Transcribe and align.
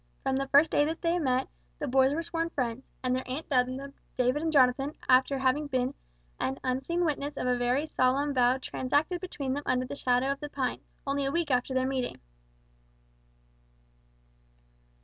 From 0.23 0.37
the 0.37 0.47
first 0.47 0.71
day 0.71 0.83
that 0.85 1.03
they 1.03 1.19
met, 1.19 1.47
the 1.77 1.87
boys 1.87 2.11
were 2.15 2.23
sworn 2.23 2.49
friends; 2.49 2.83
and 3.03 3.15
their 3.15 3.29
aunt 3.29 3.47
dubbed 3.49 3.77
them 3.77 3.93
"David" 4.17 4.41
and 4.41 4.51
"Jonathan" 4.51 4.95
after 5.07 5.37
having 5.37 5.67
been 5.67 5.93
an 6.39 6.57
unseen 6.63 7.05
witness 7.05 7.37
of 7.37 7.45
a 7.45 7.55
very 7.55 7.85
solemn 7.85 8.33
vow 8.33 8.57
transacted 8.57 9.21
between 9.21 9.53
them 9.53 9.61
under 9.63 9.85
the 9.85 9.95
shadow 9.95 10.31
of 10.31 10.39
the 10.39 10.49
pines, 10.49 10.81
only 11.05 11.23
a 11.23 11.31
week 11.31 11.51
after 11.51 11.75
their 11.75 11.85
meeting. 11.85 12.19